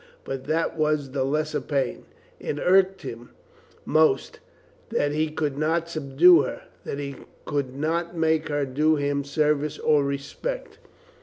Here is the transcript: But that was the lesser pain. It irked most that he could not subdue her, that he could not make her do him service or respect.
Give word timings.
But 0.23 0.45
that 0.45 0.75
was 0.75 1.11
the 1.11 1.23
lesser 1.23 1.61
pain. 1.61 2.05
It 2.39 2.57
irked 2.57 3.05
most 3.85 4.39
that 4.89 5.11
he 5.11 5.29
could 5.29 5.59
not 5.59 5.89
subdue 5.89 6.41
her, 6.41 6.63
that 6.85 6.97
he 6.97 7.17
could 7.45 7.75
not 7.77 8.17
make 8.17 8.47
her 8.49 8.65
do 8.65 8.95
him 8.95 9.23
service 9.23 9.77
or 9.77 10.03
respect. 10.03 10.79